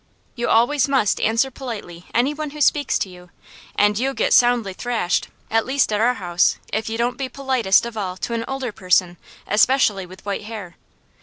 [0.33, 3.29] You always must answer politely any one who speaks to you;
[3.75, 7.85] and you get soundly thrashed, at least at our house, if you don't be politest
[7.85, 9.17] of all to an older person
[9.47, 10.75] especially with white hair.